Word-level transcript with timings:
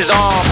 is 0.00 0.10
on. 0.10 0.49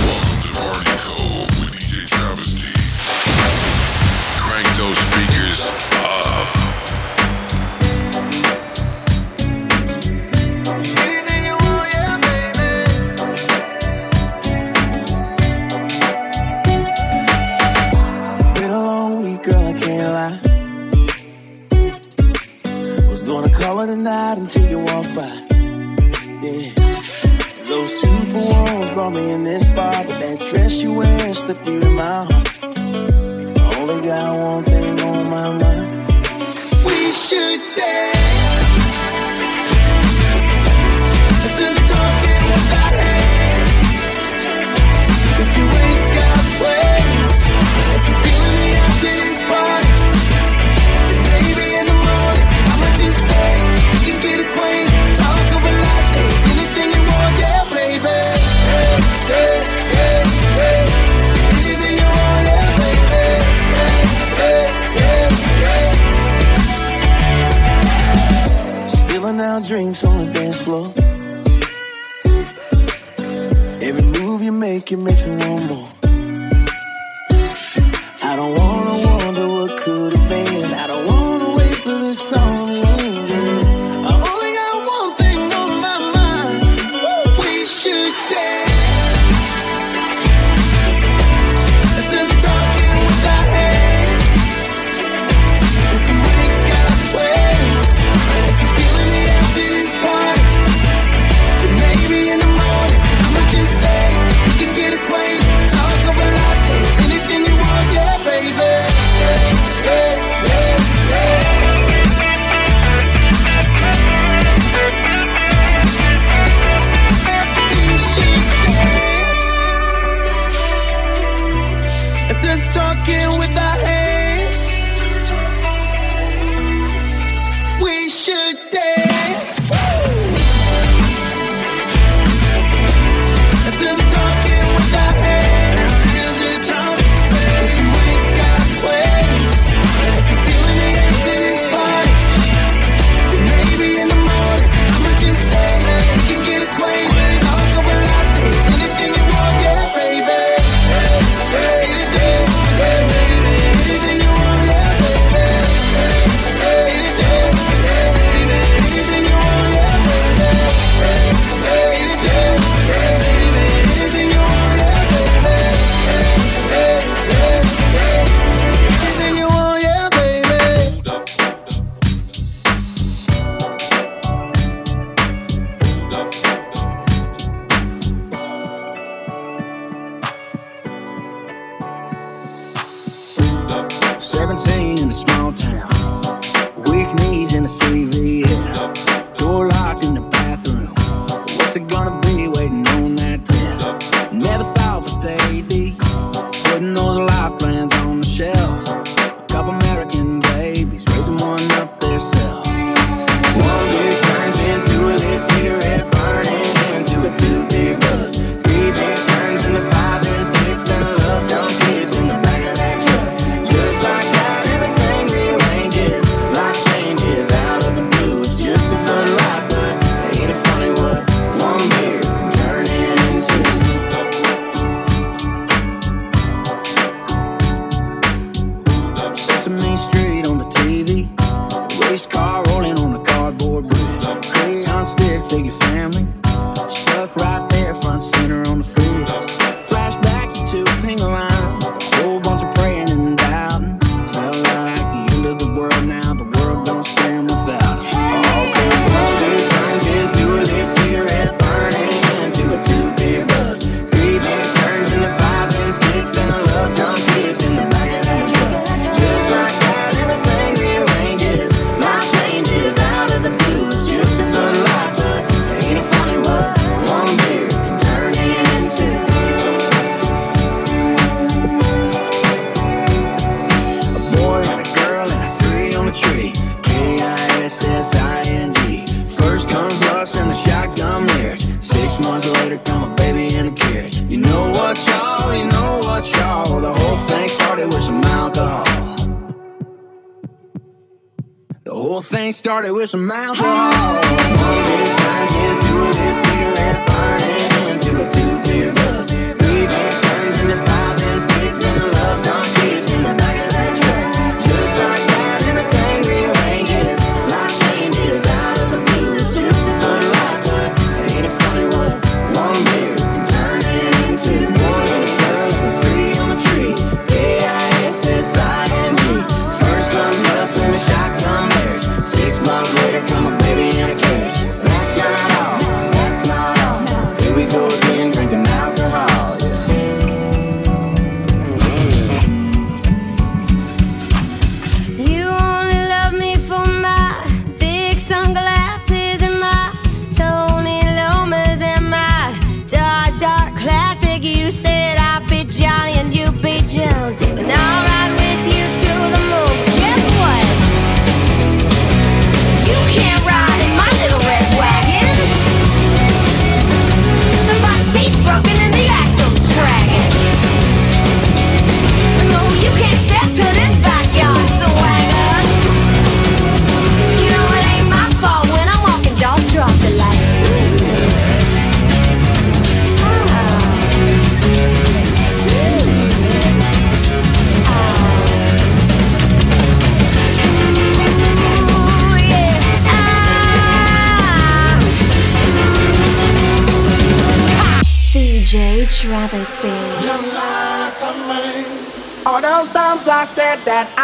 Started 292.78 292.92
with 292.92 293.10
some 293.10 293.26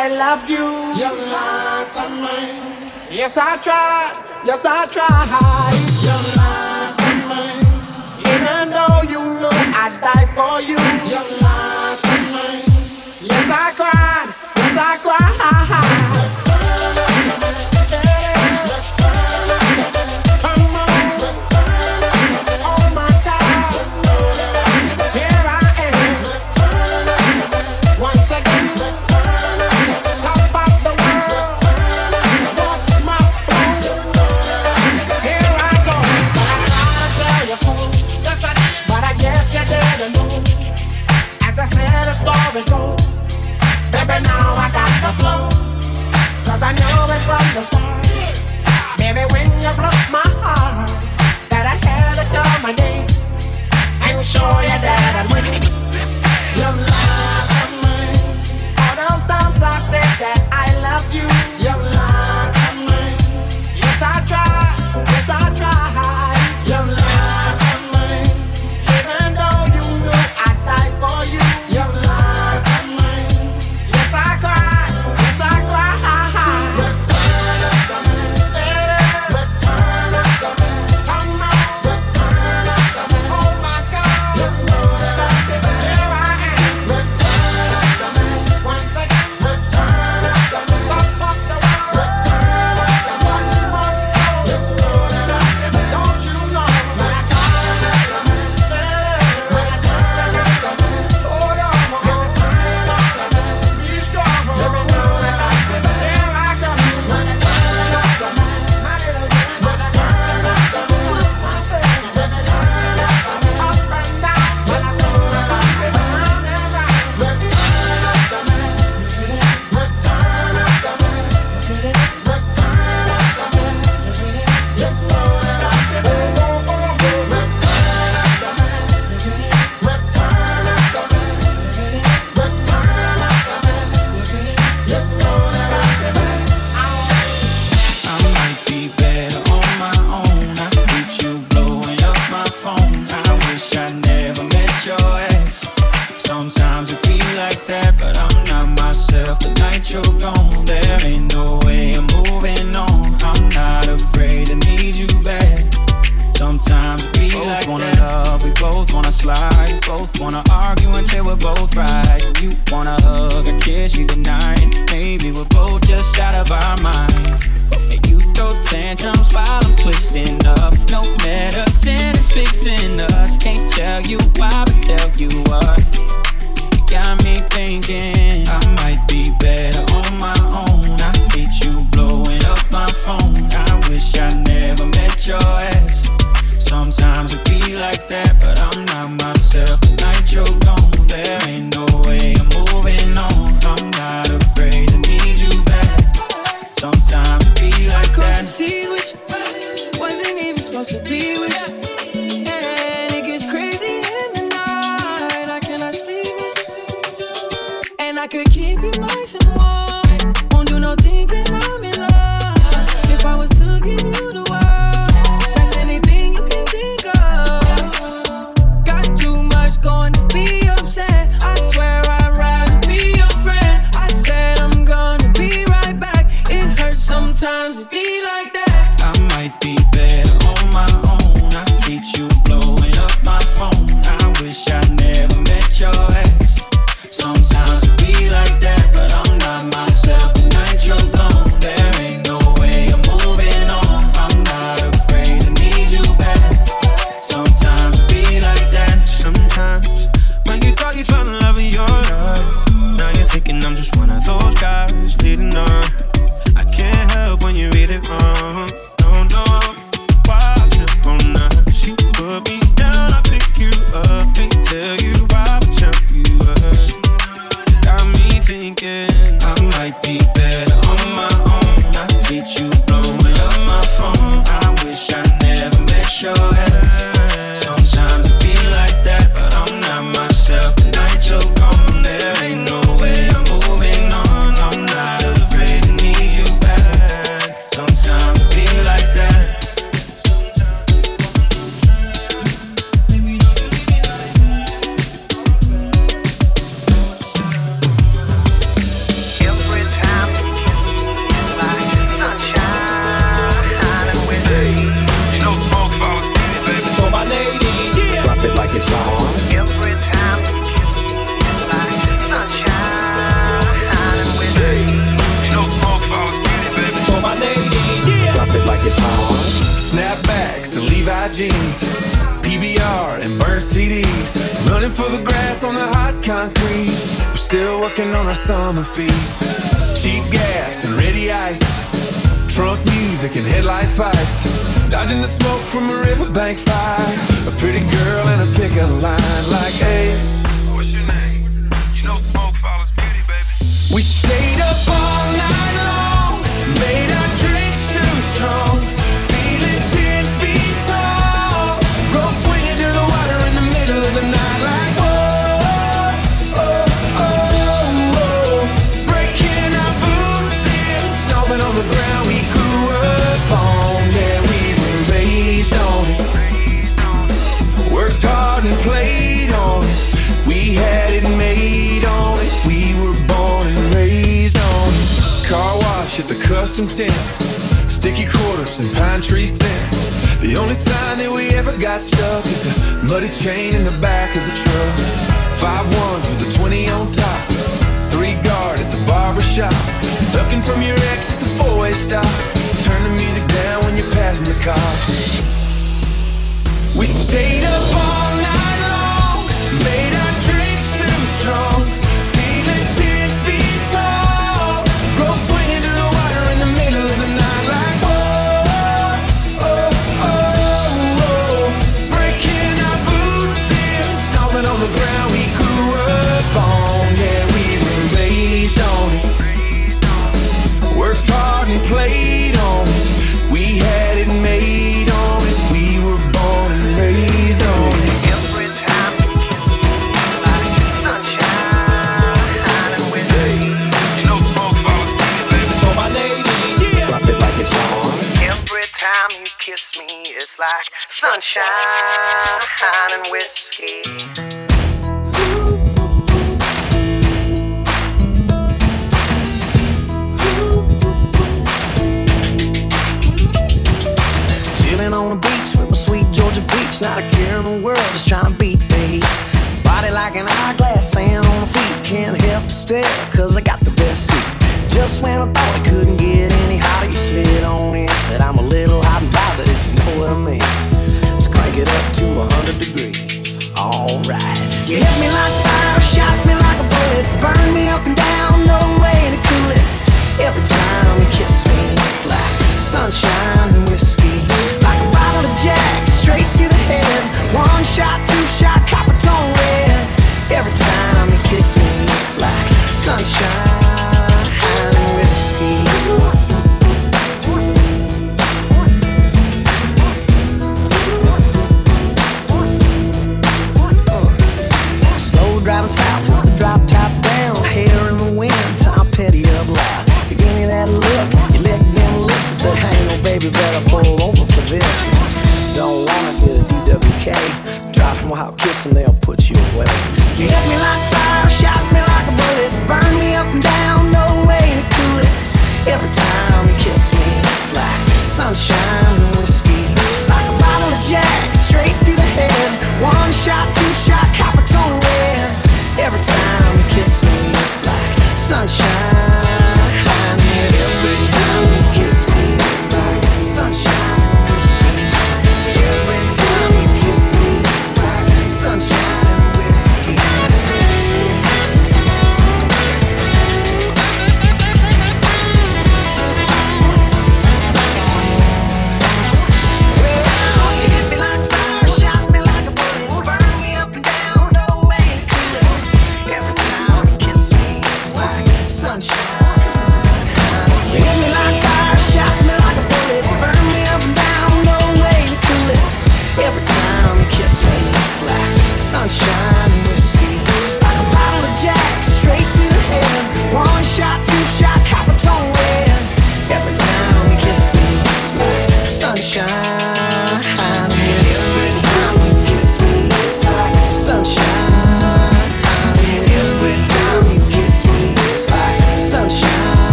I 0.00 0.06
loved 0.06 0.48
you. 0.48 0.77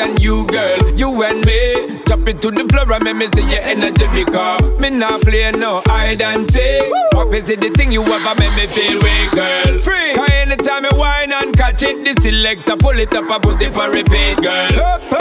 And 0.00 0.20
you, 0.22 0.46
girl, 0.46 0.78
you 0.94 1.22
and 1.22 1.44
me. 1.44 2.00
Drop 2.04 2.26
it 2.28 2.40
to 2.42 2.50
the 2.50 2.64
floor 2.68 2.92
and 2.92 3.04
make 3.04 3.16
me 3.16 3.26
see 3.28 3.48
your 3.50 3.62
energy 3.62 4.06
because 4.12 4.62
me 4.80 4.90
not 4.90 5.22
play 5.22 5.50
no 5.52 5.82
hide 5.86 6.22
and 6.22 6.50
seek. 6.50 6.90
What 7.12 7.32
is 7.34 7.48
it 7.50 7.60
the 7.60 7.70
thing 7.70 7.92
you 7.92 8.02
ever 8.02 8.34
make 8.38 8.54
me 8.56 8.66
feel 8.66 9.00
weak, 9.00 9.30
girl? 9.32 9.78
Free. 9.78 10.14
Cause 10.14 10.30
anytime 10.30 10.84
you 10.84 10.96
whine 10.98 11.32
and 11.32 11.56
catch 11.56 11.82
it, 11.82 12.04
the 12.04 12.20
selector 12.20 12.76
pull 12.76 12.98
it 12.98 13.14
up 13.14 13.30
and 13.30 13.42
put 13.42 13.60
it 13.62 13.74
for 13.74 13.90
repeat, 13.90 14.40
girl. 14.42 14.70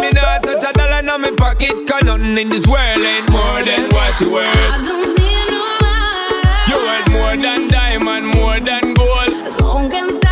Me 0.02 0.12
not 0.12 0.44
touch 0.44 0.64
a 0.64 0.74
dollar 0.74 1.00
in 1.00 1.22
my 1.22 1.32
pocket, 1.38 1.74
cause 1.88 2.04
nothing 2.04 2.38
in 2.38 2.50
this 2.50 2.68
world 2.68 3.00
ain't 3.00 3.30
more 3.30 3.62
than 3.64 3.90
what 3.92 4.20
you 4.22 4.32
worth. 4.34 4.56
I 4.56 4.82
don't 4.82 5.18
need 5.18 5.48
no 5.52 5.64
man. 5.82 6.70
You 6.70 6.78
worth 6.88 7.10
more 7.12 7.36
than 7.42 7.68
diamond, 7.68 8.28
more 8.40 8.60
than 8.60 8.94
gold. 8.94 9.30
As 9.48 9.60
long 9.60 9.92
as 9.94 10.22
I 10.26 10.31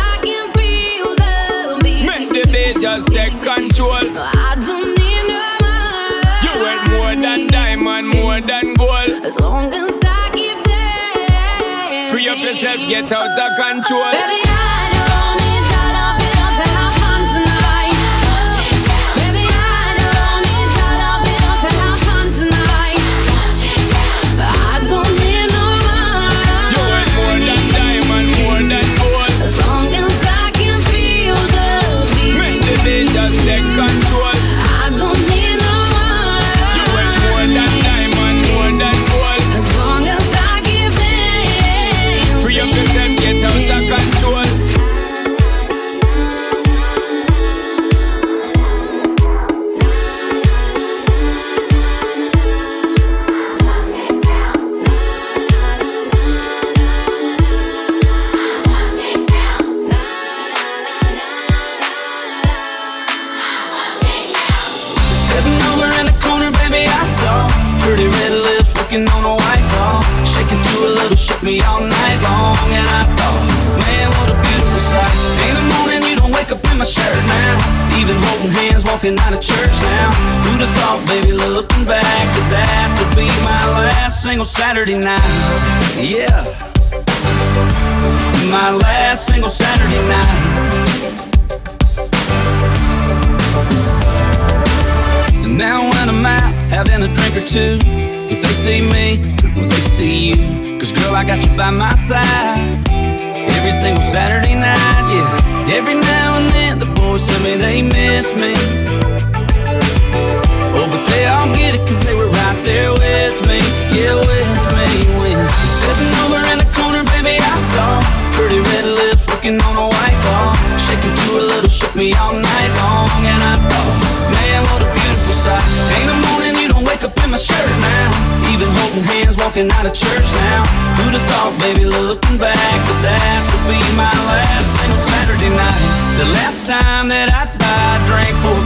Make 2.72 2.82
just 2.82 3.08
take 3.08 3.32
control. 3.42 3.98
I 3.98 4.54
don't 4.60 4.94
need 4.94 5.26
no 5.26 5.42
man. 5.60 6.22
You 6.44 6.52
worth 6.62 6.86
more 6.94 7.14
than 7.20 7.48
diamond, 7.48 8.08
more 8.10 8.40
than 8.40 8.74
gold. 8.74 9.24
As 9.26 9.40
long 9.40 9.74
as 9.74 9.98
I 10.04 10.30
keep 10.32 10.62
dancing. 10.62 12.10
Free 12.10 12.28
up 12.28 12.38
yourself, 12.38 12.76
get 12.88 13.10
out 13.10 13.26
of 13.26 13.58
control. 13.58 14.12
Baby, 14.12 14.46
I 14.46 14.99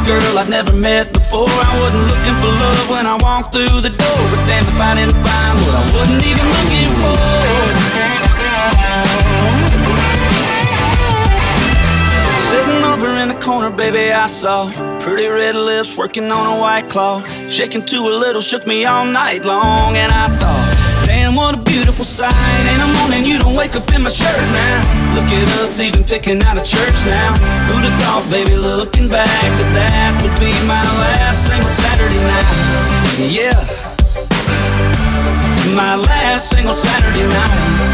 girl 0.04 0.38
I'd 0.38 0.48
never 0.48 0.72
met 0.72 1.12
before. 1.12 1.48
I 1.48 1.72
wasn't 1.80 2.06
looking 2.12 2.36
for 2.40 2.52
love 2.52 2.90
when 2.90 3.06
I 3.06 3.16
walked 3.20 3.52
through 3.52 3.80
the 3.80 3.90
door. 3.90 4.20
But 4.30 4.46
damn 4.46 4.64
if 4.64 4.80
I 4.80 4.94
didn't 4.94 5.16
find 5.24 5.54
what 5.64 5.74
I 5.80 5.84
wasn't 5.96 6.22
even 6.30 6.46
looking 6.56 6.90
for. 7.00 7.16
Sitting 12.38 12.84
over 12.84 13.08
in 13.16 13.28
the 13.28 13.38
corner, 13.40 13.70
baby, 13.70 14.12
I 14.12 14.26
saw 14.26 14.70
pretty 15.00 15.26
red 15.26 15.56
lips 15.56 15.96
working 15.96 16.30
on 16.30 16.46
a 16.56 16.60
white 16.60 16.88
claw. 16.88 17.22
Shaking 17.48 17.84
to 17.86 17.96
a 17.96 18.14
little, 18.22 18.42
shook 18.42 18.66
me 18.66 18.84
all 18.84 19.06
night 19.06 19.44
long. 19.44 19.96
And 19.96 20.12
I 20.12 20.28
thought, 20.38 20.83
what 21.34 21.54
a 21.54 21.58
beautiful 21.58 22.04
sight. 22.04 22.32
In 22.72 22.78
the 22.78 22.98
morning, 22.98 23.26
you 23.26 23.38
don't 23.38 23.54
wake 23.54 23.74
up 23.76 23.88
in 23.94 24.02
my 24.02 24.10
shirt 24.10 24.40
now. 24.52 25.14
Look 25.14 25.30
at 25.30 25.48
us, 25.60 25.80
even 25.80 26.04
picking 26.04 26.42
out 26.42 26.56
of 26.56 26.64
church 26.64 26.98
now. 27.06 27.34
Who'd 27.66 27.84
have 27.84 27.98
thought, 28.02 28.24
baby, 28.30 28.56
looking 28.56 29.08
back, 29.08 29.26
that 29.28 29.70
that 29.74 30.22
would 30.22 30.34
be 30.38 30.52
my 30.66 30.84
last 31.02 31.46
single 31.46 31.68
Saturday 31.70 32.22
night? 32.30 32.50
Yeah. 33.30 33.60
My 35.74 35.96
last 35.96 36.50
single 36.50 36.74
Saturday 36.74 37.26
night. 37.26 37.93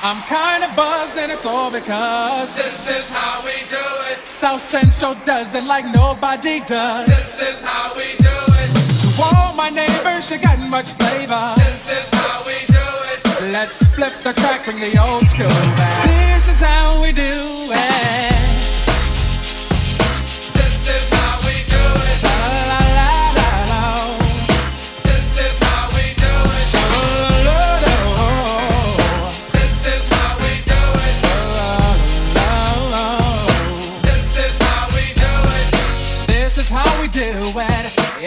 I'm 0.00 0.22
kinda 0.22 0.68
buzzed 0.76 1.18
and 1.18 1.32
it's 1.32 1.44
all 1.44 1.72
because 1.72 2.54
This 2.54 2.88
is 2.88 3.08
how 3.10 3.40
we 3.42 3.66
do 3.68 3.82
it. 4.12 4.24
South 4.24 4.60
Central 4.60 5.14
does 5.26 5.56
it 5.56 5.64
like 5.66 5.84
nobody 5.86 6.60
does. 6.60 7.06
This 7.06 7.40
is 7.42 7.66
how 7.66 7.90
we 7.96 8.14
do 8.16 8.36
it. 8.62 8.70
To 9.02 9.08
all 9.24 9.54
my 9.56 9.70
neighbors, 9.70 10.30
you 10.30 10.38
got 10.38 10.58
much 10.70 10.92
flavor. 10.94 11.42
This 11.56 11.88
is 11.88 12.08
how 12.14 12.38
we 12.46 12.64
do 12.68 12.86
it. 13.10 13.52
Let's 13.52 13.86
flip 13.94 14.14
the 14.22 14.32
track, 14.40 14.64
bring 14.64 14.78
the 14.78 14.96
old 15.02 15.24
school 15.26 15.48
back. 15.74 16.04
This 16.04 16.48
is 16.48 16.60
how 16.60 17.02
we 17.02 17.10
do 17.10 17.72
it. 17.74 18.27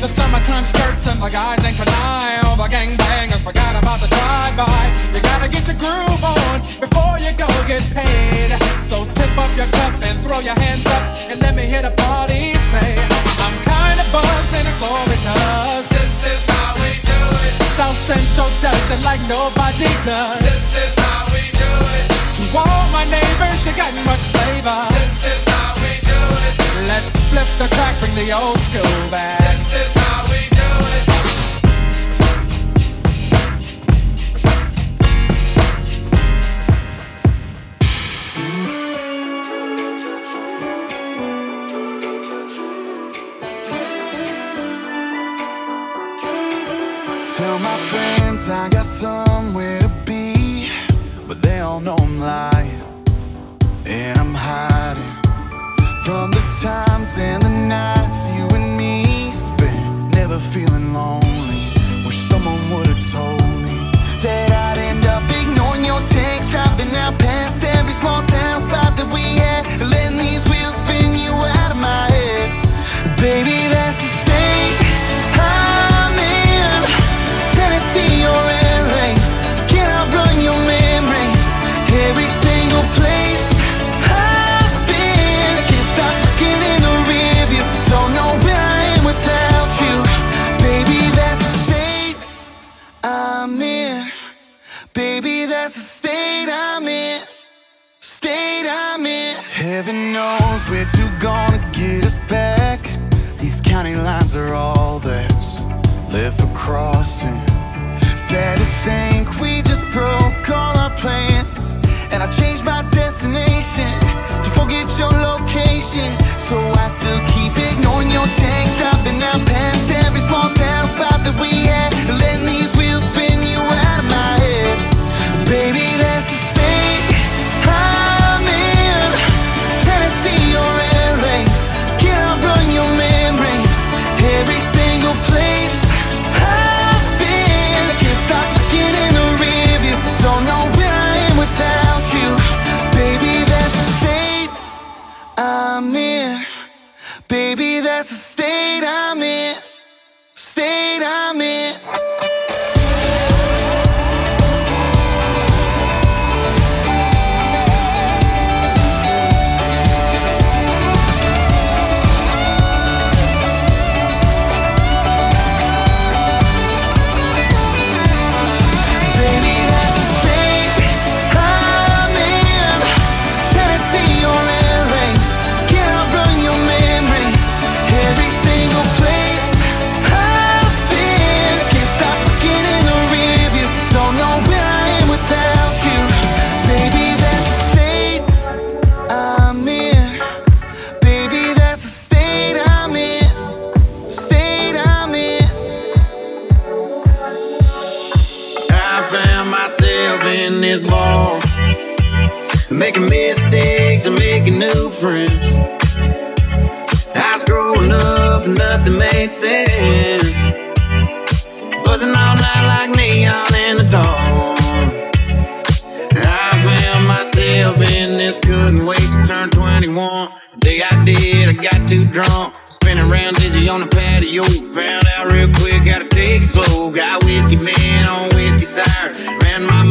The 0.00 0.08
summertime 0.08 0.64
skirts 0.64 1.12
and 1.12 1.20
the 1.20 1.28
guys 1.28 1.60
ain't 1.60 1.76
canine. 1.76 2.40
All 2.48 2.56
the 2.56 2.64
gangbangers 2.72 3.44
forgot 3.44 3.76
about 3.76 4.00
the 4.00 4.08
drive-by. 4.08 4.96
You 5.12 5.20
gotta 5.20 5.44
get 5.44 5.68
your 5.68 5.76
groove 5.76 6.24
on 6.24 6.64
before 6.80 7.20
you 7.20 7.28
go 7.36 7.44
get 7.68 7.84
paid. 7.92 8.48
So 8.80 9.04
tip 9.12 9.28
up 9.36 9.52
your 9.60 9.68
cup 9.68 9.92
and 10.00 10.16
throw 10.24 10.40
your 10.40 10.56
hands 10.56 10.88
up 10.88 11.04
and 11.28 11.36
let 11.44 11.52
me 11.52 11.68
hear 11.68 11.84
the 11.84 11.92
party 12.00 12.56
say, 12.56 12.96
I'm 13.44 13.52
kinda 13.60 14.08
buzzed 14.08 14.56
and 14.56 14.64
it's 14.72 14.80
all 14.80 15.04
because 15.04 15.92
This 15.92 16.16
is 16.32 16.48
how 16.48 16.80
we 16.80 16.96
do 17.04 17.20
it. 17.44 17.52
South 17.76 17.92
Central 17.92 18.48
does 18.64 18.86
it 18.96 19.04
like 19.04 19.20
nobody 19.28 19.84
does. 20.00 20.40
This 20.40 20.80
is 20.80 20.96
how 20.96 21.28
we 21.28 21.44
do 21.52 21.72
it. 22.00 22.06
To 22.40 22.44
all 22.56 22.88
my 22.88 23.04
neighbors, 23.04 23.68
you 23.68 23.76
got 23.76 23.92
much 24.08 24.32
flavor. 24.32 24.80
This 24.96 25.28
is 25.28 25.44
how 25.44 25.76
we 25.84 26.00
do 26.00 26.20
it. 26.48 26.88
Let's 26.88 27.20
flip 27.28 27.48
the 27.60 27.68
track, 27.76 28.00
bring 28.00 28.16
the 28.16 28.32
old 28.32 28.56
school 28.64 28.96
back. 29.12 29.39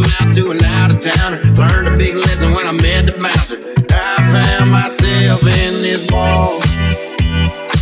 Mouth 0.09 0.35
to 0.35 0.51
an 0.51 0.63
out 0.63 0.91
of 0.91 0.99
towner. 0.99 1.41
Learned 1.53 1.87
a 1.87 1.97
big 1.97 2.15
lesson 2.15 2.53
when 2.53 2.65
I 2.67 2.71
met 2.71 3.05
the 3.05 3.13
bouncer. 3.13 3.57
I 3.91 4.17
found 4.31 4.71
myself 4.71 5.41
in 5.43 5.73
this 5.83 6.09
bar. 6.09 6.59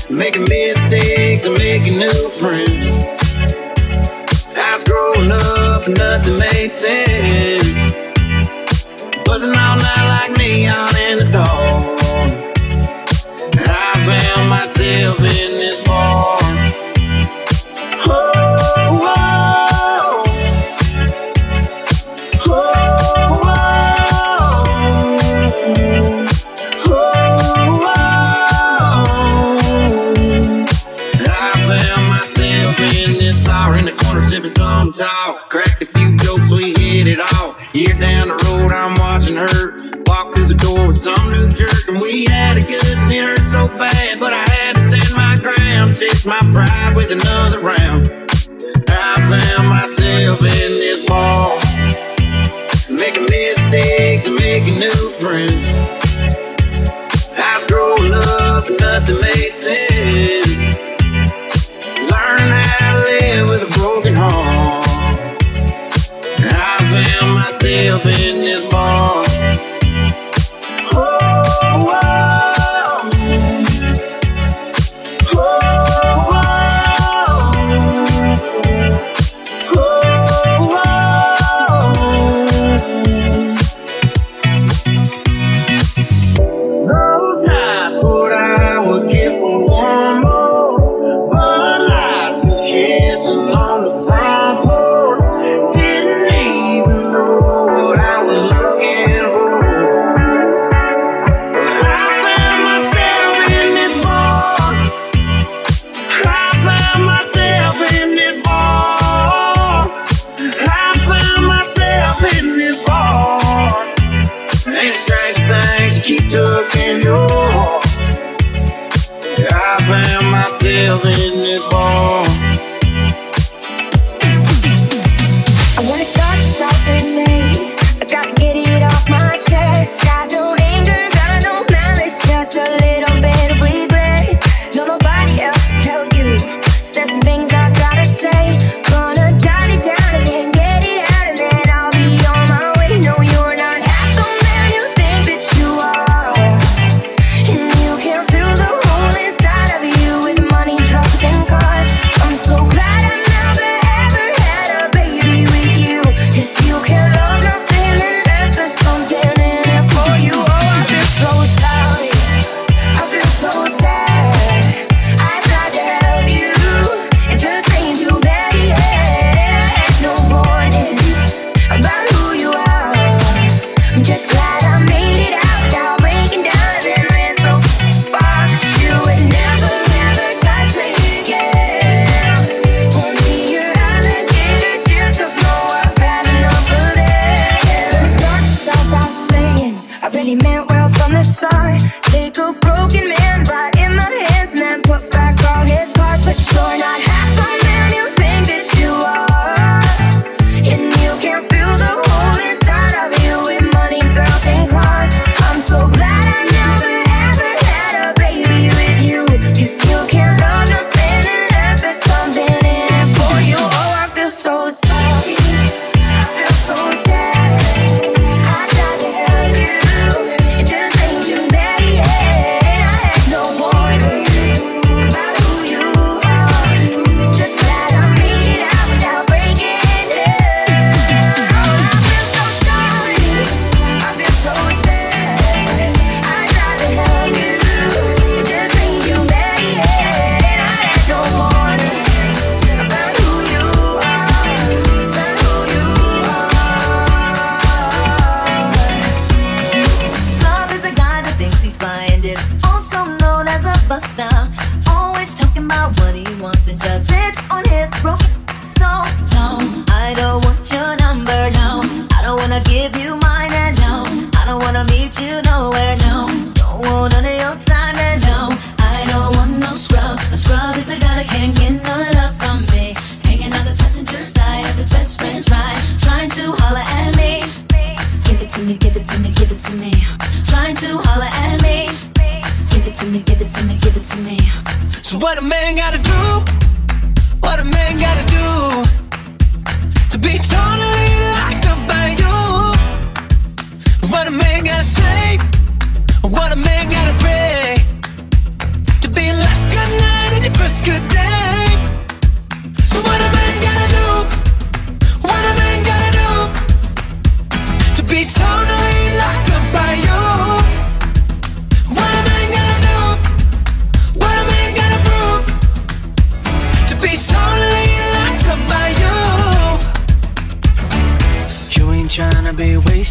Making 0.10 0.44
mistakes 0.44 1.46
and 1.46 1.58
making 1.58 1.98
new 2.00 2.30
friends. 2.30 2.84
I 4.56 4.74
was 4.74 4.84
growing 4.84 5.32
up 5.32 5.86
and 5.86 5.98
nothing 5.98 6.38
made 6.40 6.72
sense. 6.72 7.76
Buzzing 9.26 9.52
all 9.52 9.78
night 9.78 10.08
like 10.14 10.38
neon 10.38 10.96
in 11.08 11.18
the 11.20 11.30
dawn. 11.32 11.98
I 13.60 13.94
found 14.06 14.50
myself 14.50 15.20
in 15.20 15.58
this 15.58 15.84
bar. 15.86 16.27
talk. 34.98 35.50
Cracked 35.50 35.82
a 35.82 35.86
few 35.86 36.18
jokes, 36.18 36.50
we 36.52 36.74
hit 36.74 37.08
it 37.08 37.20
off. 37.20 37.54
Year 37.74 37.94
down 37.94 38.30
the 38.30 38.38
road, 38.50 38.72
I'm 38.72 38.96
watching 38.98 39.36
her 39.36 39.78
walk 40.08 40.34
through 40.34 40.48
the 40.48 40.58
door 40.58 40.88
with 40.88 40.98
some 40.98 41.30
new 41.30 41.46
jerk. 41.54 41.88
And 41.88 42.02
we 42.02 42.26
had 42.26 42.58
a 42.58 42.62
good, 42.62 42.84
and 42.98 43.12
it 43.12 43.24
hurt 43.24 43.46
so 43.46 43.68
bad. 43.78 44.20
But 44.20 44.34
I 44.34 44.46
had 44.50 44.76
to 44.76 44.82
stand 44.82 45.14
my 45.16 45.38
ground, 45.38 45.96
chase 45.96 46.26
my 46.26 46.40
pride 46.52 46.96
with 46.96 47.12
another 47.12 47.60
round. 47.60 48.10
I 48.90 49.22
found 49.30 49.70
myself 49.70 50.42
in 50.42 50.72
this 50.82 51.06
ball, 51.06 51.60
making 52.90 53.30
mistakes 53.30 54.26
and 54.26 54.36
making 54.36 54.80
new 54.80 55.02
friends. 55.22 55.64
I 57.38 57.54
was 57.54 57.66
growing 57.66 58.14
up, 58.14 58.66
nothing 58.80 59.22
made 59.22 59.54
sense. 59.54 60.57
myself 67.64 68.06
in 68.06 68.42
this 68.42 68.70
bar. 68.70 69.17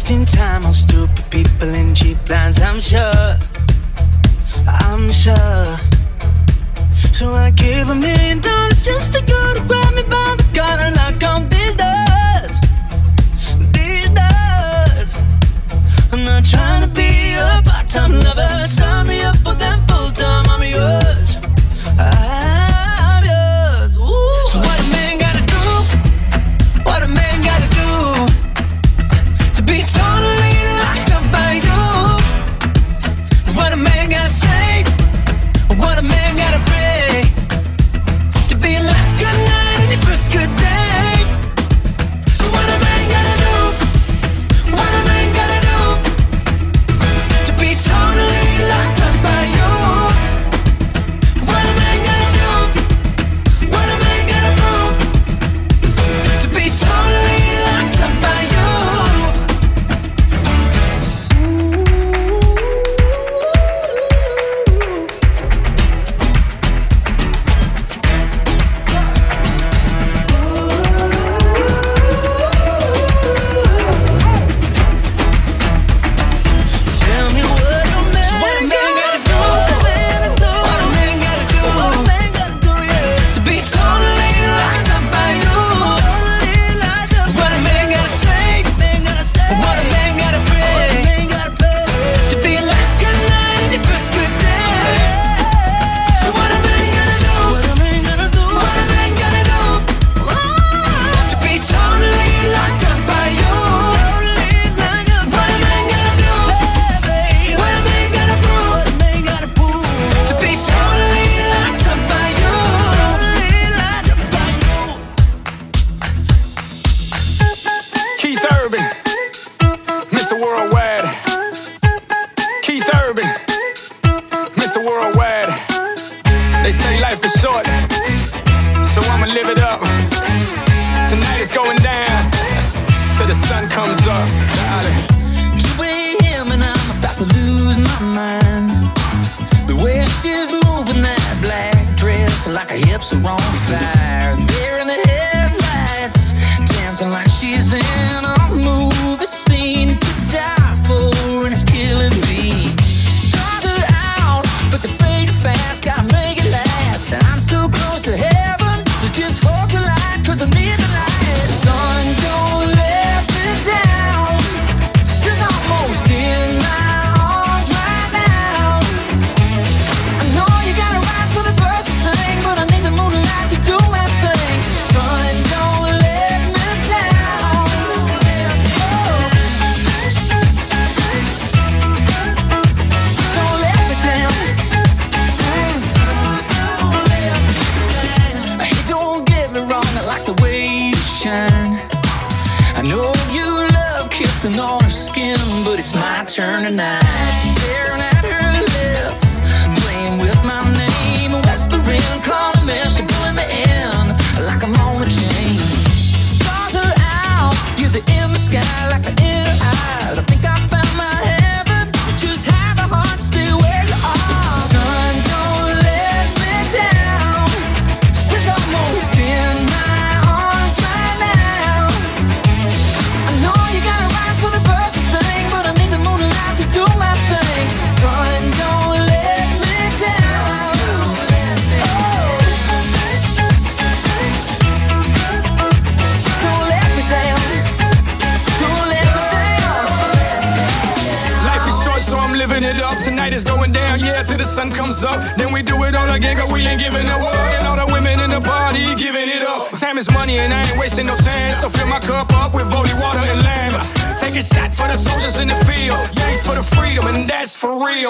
wasting 0.09 0.39
time 0.39 0.65
on 0.65 0.71
stupid 0.71 1.25
people 1.29 1.67
in 1.67 1.93
cheap 1.93 2.17
lines. 2.29 2.61
I'm 2.61 2.79
sure, 2.79 3.35
I'm 4.65 5.11
sure. 5.11 5.77
So 6.93 7.33
I 7.33 7.51
give 7.51 7.89
a 7.89 7.95
million 7.95 8.39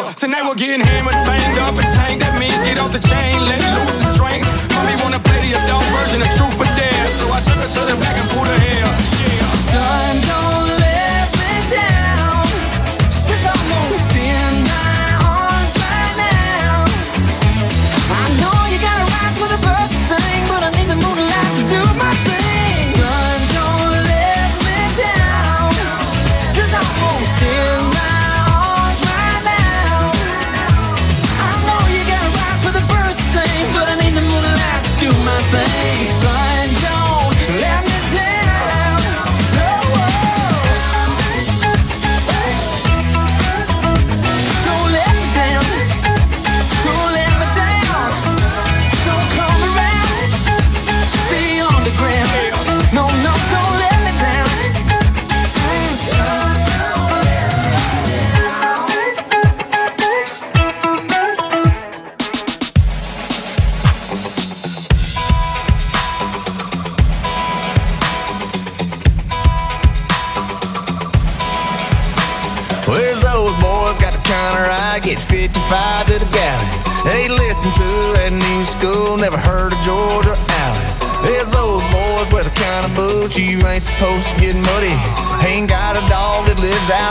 Tonight 0.06 0.44
we're 0.48 0.56
getting 0.56 0.86
hammered, 0.86 1.14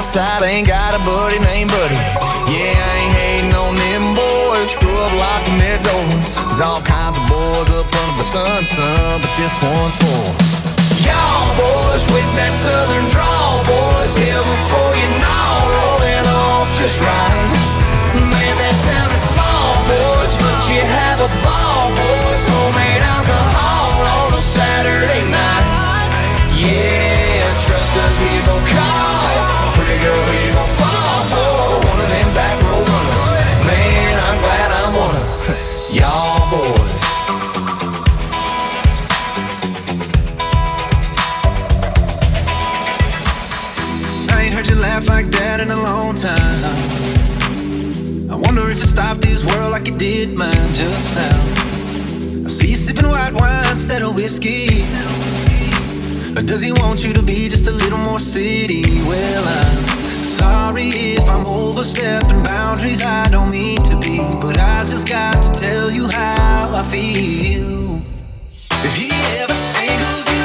outside, 0.07 0.47
ain't 0.47 0.69
got 0.69 0.95
a 0.95 1.03
buddy 1.03 1.39
named 1.43 1.71
Buddy. 1.71 1.99
Yeah, 2.47 2.79
I 2.79 2.95
ain't 3.03 3.15
hating 3.19 3.55
on 3.59 3.75
them 3.75 4.15
boys, 4.15 4.71
grew 4.79 4.95
up 4.95 5.11
locking 5.19 5.59
their 5.59 5.83
doors. 5.83 6.31
There's 6.47 6.63
all 6.63 6.79
kinds 6.79 7.19
of 7.19 7.27
boys 7.27 7.67
up 7.75 7.91
under 7.91 8.15
the 8.15 8.23
sun, 8.23 8.63
son, 8.67 9.19
but 9.19 9.33
this 9.35 9.51
one's 9.59 9.97
for 9.99 10.23
Y'all 11.03 11.51
boys 11.59 12.07
with 12.15 12.31
that 12.39 12.55
southern 12.55 13.07
drawl, 13.11 13.67
boys, 13.67 14.15
here 14.15 14.43
before 14.47 14.95
you 14.95 15.11
know, 15.19 15.51
rolling 15.75 16.27
off 16.31 16.71
just 16.79 17.03
right. 17.03 17.51
Man, 18.15 18.55
that 18.63 18.77
town 18.87 19.11
is 19.11 19.25
small, 19.35 19.75
boys, 19.91 20.33
but 20.39 20.59
you 20.71 20.87
have 20.87 21.19
a 21.19 21.31
ball, 21.43 21.91
boys. 21.99 22.43
Homemade 22.47 23.03
alcohol 23.03 23.91
on 24.23 24.39
a 24.39 24.43
Saturday 24.43 25.27
night. 25.27 25.67
Yeah, 26.55 27.06
did 49.99 50.37
mine 50.37 50.73
just 50.73 51.15
now. 51.15 52.45
I 52.45 52.49
see 52.49 52.69
you 52.69 52.77
sipping 52.77 53.07
white 53.07 53.33
wine 53.33 53.71
instead 53.71 54.03
of 54.03 54.15
whiskey. 54.15 55.46
Or 56.37 56.43
does 56.43 56.61
he 56.61 56.70
want 56.70 57.03
you 57.03 57.14
to 57.14 57.22
be 57.22 57.49
just 57.49 57.66
a 57.66 57.72
little 57.72 57.97
more 57.97 58.20
city? 58.20 58.82
Well, 59.09 59.45
I'm 59.49 59.82
sorry 60.20 61.16
if 61.16 61.26
I'm 61.30 61.47
overstepping 61.47 62.43
boundaries 62.43 63.03
I 63.03 63.30
don't 63.30 63.51
mean 63.51 63.82
to 63.84 63.99
be. 64.01 64.18
But 64.39 64.59
I 64.59 64.84
just 64.84 65.09
got 65.09 65.43
to 65.43 65.59
tell 65.59 65.91
you 65.91 66.09
how 66.09 66.74
I 66.74 66.82
feel. 66.82 68.03
If 68.84 68.95
he 69.01 69.09
ever 69.41 69.55
singles 69.55 70.28
you 70.28 70.36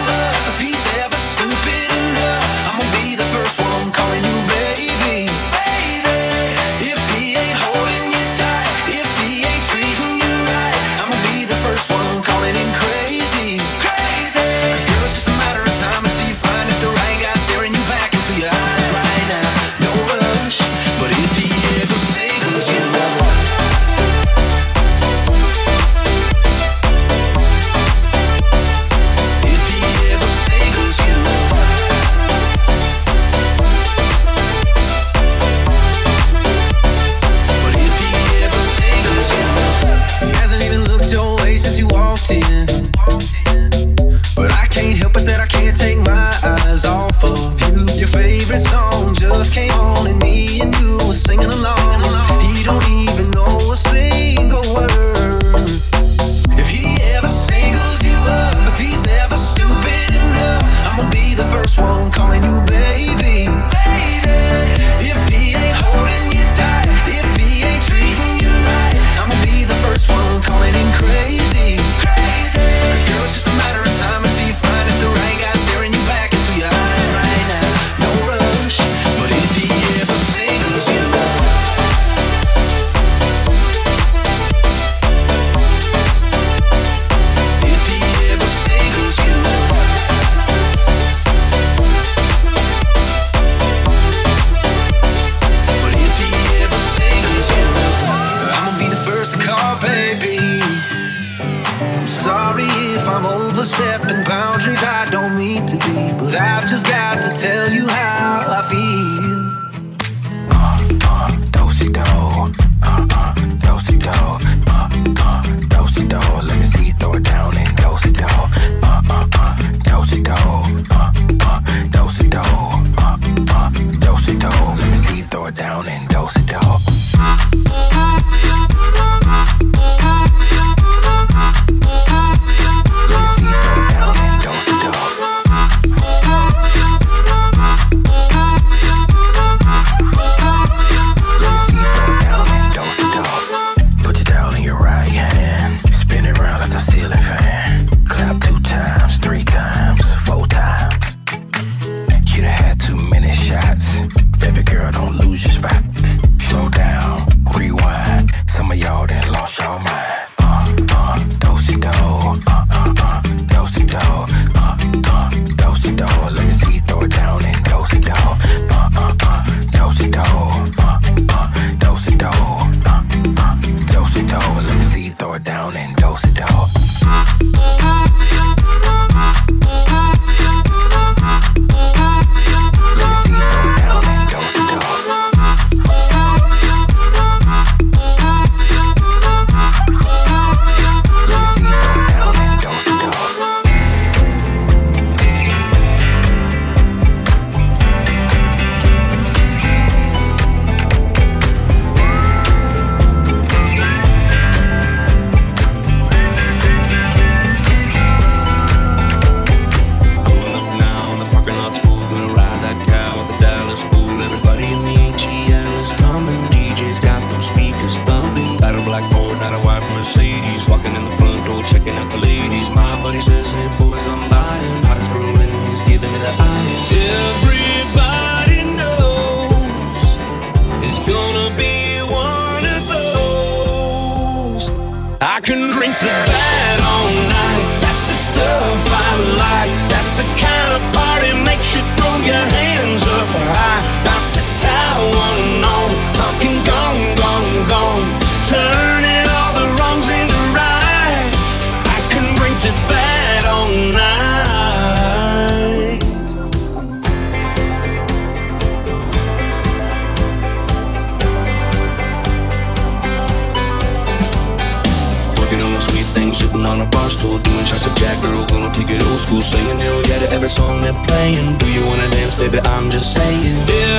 every 270.31 270.49
song 270.49 270.81
they're 270.81 271.03
playing. 271.03 271.57
Do 271.57 271.67
you 271.71 271.85
wanna 271.85 272.09
dance, 272.09 272.35
baby? 272.35 272.59
I'm 272.59 272.89
just 272.89 273.13
saying. 273.13 273.57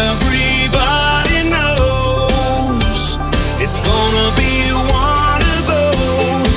Everybody 0.09 1.39
knows 1.53 3.19
it's 3.61 3.79
gonna 3.91 4.29
be 4.43 4.55
one 4.89 5.43
of 5.55 5.61
those. 5.75 6.55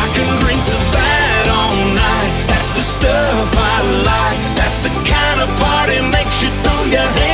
I 0.00 0.04
can 0.14 0.28
drink 0.42 0.60
to 0.70 0.76
that 0.96 1.44
all 1.58 1.76
night. 1.96 2.32
That's 2.50 2.70
the 2.76 2.84
stuff 2.96 3.48
I 3.72 3.78
like. 4.10 4.40
That's 4.58 4.82
the 4.84 4.92
kind 5.14 5.38
of 5.44 5.48
party 5.58 5.98
makes 6.16 6.42
you 6.42 6.50
throw 6.62 6.84
your 6.92 7.08
hands 7.18 7.33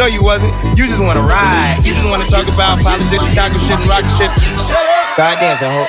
No, 0.00 0.06
you 0.06 0.22
wasn't. 0.22 0.54
You 0.78 0.86
just 0.86 0.98
wanna 0.98 1.20
ride. 1.20 1.76
You 1.84 1.92
just 1.92 2.08
wanna 2.08 2.24
talk 2.24 2.48
about 2.48 2.80
politics, 2.82 3.22
Chicago 3.22 3.58
shit, 3.58 3.78
and 3.78 3.86
rocket 3.86 4.08
shit. 4.16 4.30
Start 5.12 5.38
dancing, 5.40 5.68
ho. 5.68 5.84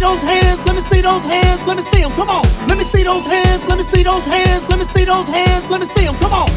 Those 0.00 0.20
hands, 0.20 0.60
see 0.90 1.00
those 1.00 1.22
hands, 1.24 1.62
let 1.66 1.76
me 1.76 1.82
see 1.82 2.00
them, 2.00 2.12
come 2.12 2.30
on. 2.30 2.44
Let 2.68 2.78
me 2.78 2.84
see 2.84 3.02
those 3.02 3.24
hands, 3.26 3.66
let 3.68 3.78
me 3.78 3.84
see 3.84 4.02
those 4.02 4.24
hands, 4.24 4.68
let 4.68 4.78
me 4.78 4.84
see 4.84 5.04
those 5.04 5.26
hands, 5.26 5.68
let 5.70 5.80
me 5.80 5.86
see 5.86 6.04
them, 6.04 6.16
come 6.16 6.32
on. 6.32 6.48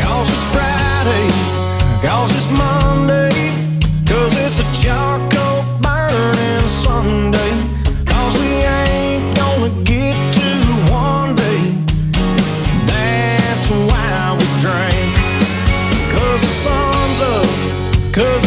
Cause 0.00 0.28
it's 0.28 0.46
Friday, 0.54 1.26
cause 2.06 2.30
it's 2.34 2.50
Monday, 2.50 3.32
cause 4.06 4.34
it's 4.44 4.58
a 4.60 4.66
charcoal 4.82 5.64
burning 5.80 6.68
Sunday, 6.68 7.52
cause 8.06 8.34
we 8.38 8.50
ain't 8.82 9.36
gonna 9.36 9.70
get 9.84 10.16
to 10.34 10.48
one 10.92 11.34
day. 11.34 11.62
That's 12.86 13.70
why 13.70 14.36
we 14.38 14.46
drink, 14.60 15.14
cause 16.12 16.40
the 16.40 16.52
sun's 16.64 17.20
up, 17.34 17.48
cause 18.12 18.43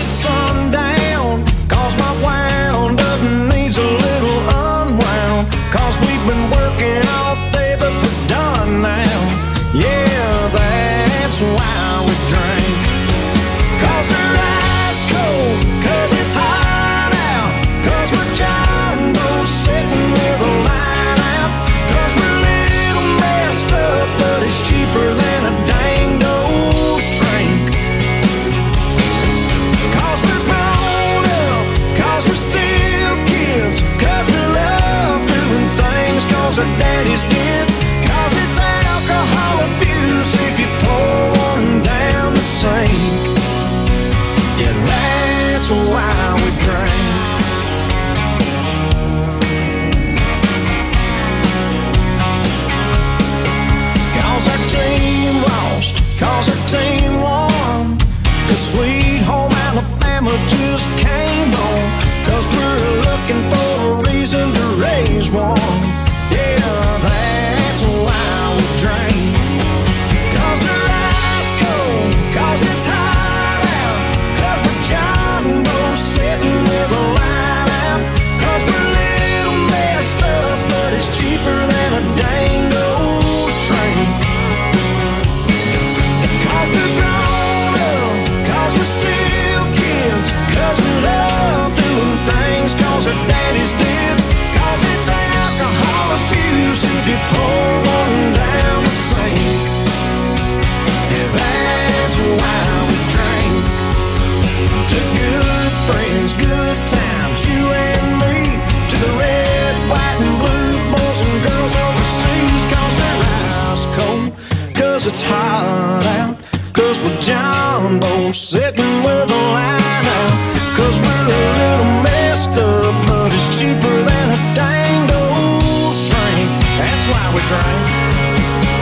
why 127.27 127.35
we 127.35 127.41
drink. 127.47 127.79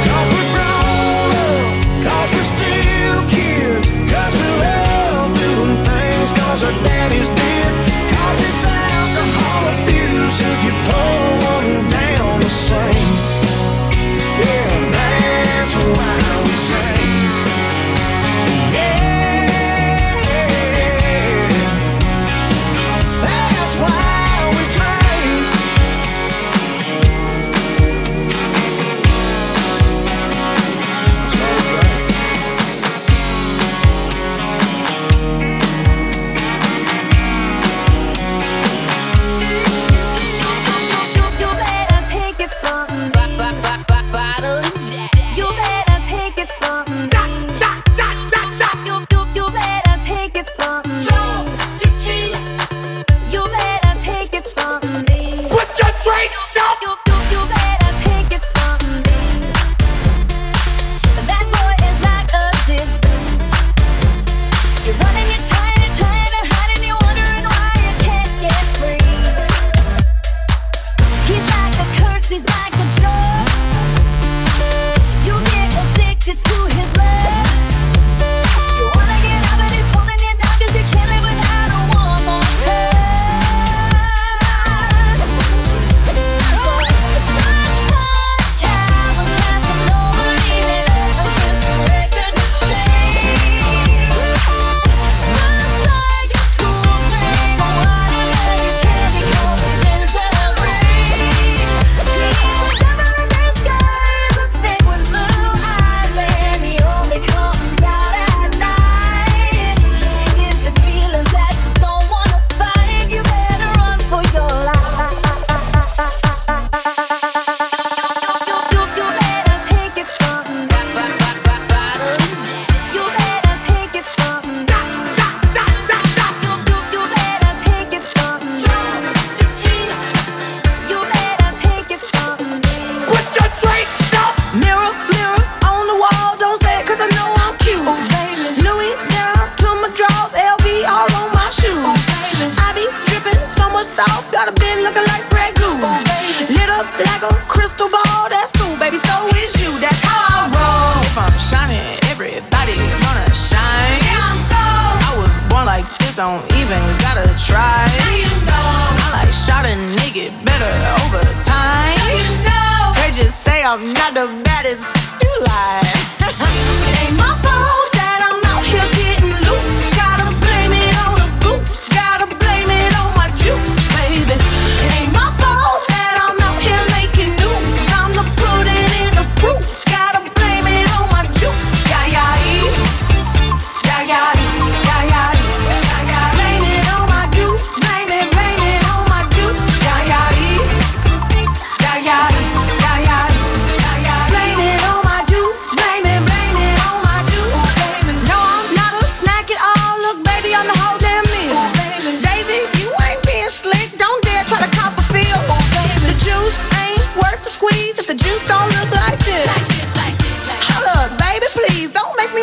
Cause 0.06 0.30
we're 0.34 0.52
grown 0.54 1.32
up, 1.46 2.04
cause 2.04 2.32
we're 2.34 2.52
still 2.58 3.20
kids, 3.30 3.90
cause 4.12 4.34
we 4.34 4.48
love 4.62 5.34
doing 5.34 5.78
things, 5.84 6.32
cause 6.32 6.64
our 6.64 6.72
daddies 6.84 7.30
did. 7.30 7.72
Cause 8.14 8.40
it's 8.42 8.64
alcohol 8.66 9.64
abuse 9.74 10.42
if 10.42 10.64
you 10.64 10.74
pour 10.86 11.15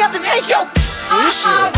have 0.02 0.10
to 0.10 0.18
take 0.18 0.50
your 0.50 0.66
shit. 1.30 1.70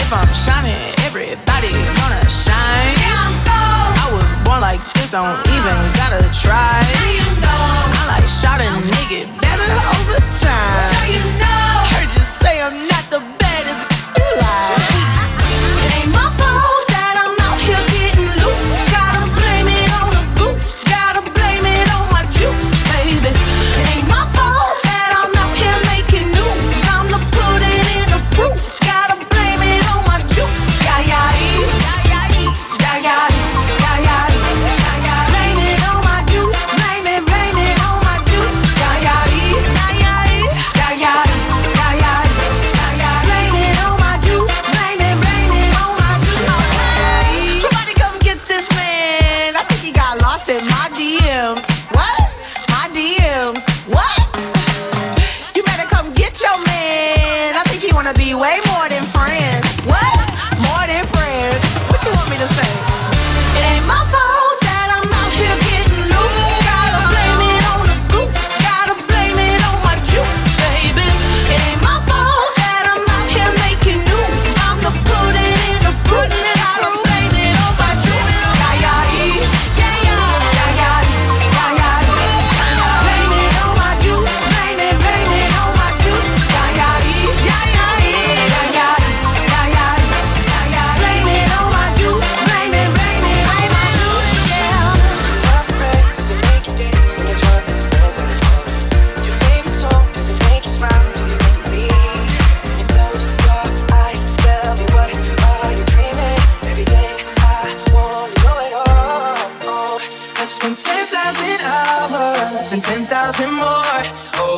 If 0.00 0.08
I'm 0.08 0.32
shining, 0.32 0.72
everybody 1.04 1.68
gonna 2.00 2.24
shine. 2.24 2.96
Yeah, 3.04 3.28
I'm 3.28 3.36
gold. 3.44 3.92
I 4.00 4.06
was 4.16 4.28
born 4.48 4.60
like 4.64 4.80
this, 4.96 5.10
don't 5.12 5.36
even 5.52 5.76
gotta 5.92 6.24
try. 6.32 6.80
Now 6.80 7.04
you 7.12 7.28
know. 7.44 8.00
I 8.00 8.16
like 8.16 8.24
shot 8.24 8.64
a 8.64 8.68
nigga 8.80 9.28
better 9.44 9.68
over 9.92 10.24
time. 10.40 10.88
Now 10.88 11.04
you 11.04 11.20
know. 11.36 11.92
Heard 11.92 12.10
you 12.16 12.24
say 12.24 12.62
I'm 12.62 12.88
not. 12.88 12.95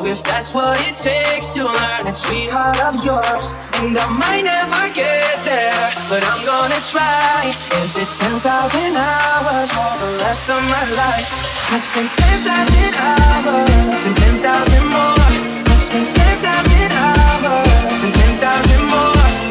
If 0.09 0.23
that's 0.25 0.55
what 0.55 0.81
it 0.89 0.97
takes 0.97 1.53
to 1.53 1.65
learn 1.65 2.03
that 2.09 2.17
sweetheart 2.17 2.81
of 2.89 3.05
yours. 3.05 3.53
And 3.77 3.93
I 3.93 4.09
might 4.09 4.41
never 4.41 4.89
get 4.97 5.45
there, 5.45 5.93
but 6.09 6.25
I'm 6.25 6.45
gonna 6.49 6.81
try. 6.81 7.53
If 7.85 7.93
it's 7.93 8.17
10,000 8.17 8.41
hours 8.97 9.69
for 9.69 9.93
the 10.01 10.11
rest 10.25 10.49
of 10.49 10.61
my 10.65 10.85
life, 10.97 11.29
let's 11.73 11.93
spend 11.93 12.09
10,000 12.09 12.97
hours 12.97 14.01
and 14.09 14.17
10,000 14.17 14.89
more. 14.89 15.29
Let's 15.69 15.85
spend 15.93 16.09
10,000 16.09 16.93
hours 16.93 18.01
and 18.05 18.13
10,000 18.13 18.89
more. 18.89 19.48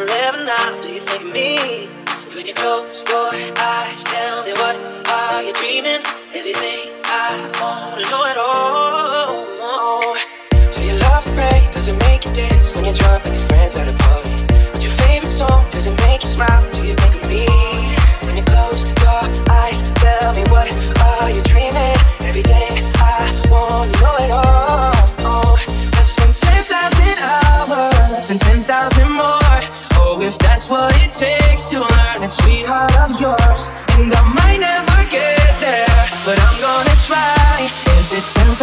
Forever 0.00 0.44
now, 0.46 0.80
do 0.80 0.88
you 0.88 1.00
think 1.00 1.24
of 1.28 1.32
me? 1.32 1.84
When 2.32 2.46
you 2.46 2.54
close 2.54 3.04
your 3.04 3.52
eyes, 3.60 4.00
tell 4.04 4.40
me 4.48 4.52
what 4.56 4.76
are 5.12 5.42
you 5.42 5.52
dreaming? 5.60 6.00
Everything 6.32 6.88
I 7.04 7.36
wanna 7.60 8.08
know 8.08 8.24
at 8.32 8.38
all. 8.40 10.16
Do 10.72 10.80
you 10.88 10.96
love 11.04 11.26
rain? 11.36 11.68
Does 11.76 11.88
it 11.92 11.98
make 12.08 12.24
you 12.24 12.32
dance 12.32 12.72
when 12.74 12.86
you're 12.86 12.96
drunk 12.96 13.24
with 13.24 13.36
your 13.36 13.44
friends 13.52 13.76
at 13.76 13.92
a 13.92 13.96
party? 14.04 14.32
What's 14.72 14.84
your 14.88 14.96
favorite 15.04 15.36
song? 15.42 15.68
Does 15.70 15.86
it 15.86 15.96
make 16.08 16.22
you 16.24 16.32
smile? 16.38 16.64
Do 16.72 16.80
you 16.80 16.94
think 16.96 17.14
of 17.20 17.24
me? 17.28 17.44
When 18.24 18.36
you 18.40 18.44
close 18.44 18.88
your 19.04 19.22
eyes, 19.52 19.84
tell 20.00 20.32
me 20.32 20.44
what 20.48 20.68
are 21.12 21.28
you 21.28 21.42
dreaming? 21.52 21.96
Everything 22.24 22.88
I 22.96 23.20
wanna 23.52 23.92
know 24.00 24.16
it 24.24 24.32
all. 24.32 25.60
Let's 25.92 26.16
spend 26.16 26.32
10,000 26.32 27.20
hours 27.20 28.30
and 28.30 28.40
10,000 28.40 28.99
it 31.10 31.18
takes 31.18 31.70
to 31.70 31.78
learn 31.80 32.20
that 32.22 32.32
sweetheart 32.32 32.94
of 33.02 33.20
yours. 33.20 33.70
And 33.98 34.12
I 34.14 34.22
might 34.38 34.60
never 34.62 35.02
get 35.10 35.58
there, 35.58 36.06
but 36.24 36.38
I'm 36.38 36.60
gonna 36.60 36.96
try. 37.02 37.66
If 37.98 38.12
it's 38.14 38.32
10,000 38.34 38.54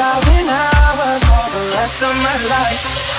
hours 0.47 1.23
for 1.27 1.45
the 1.51 1.63
rest 1.75 2.03
of 2.03 2.15
my 2.15 2.37
life, 2.47 3.16